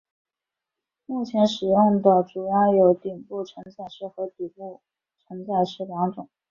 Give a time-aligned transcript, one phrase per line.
[1.05, 4.81] 目前使用的主要有顶部承载式和底部
[5.19, 6.27] 承载式两种。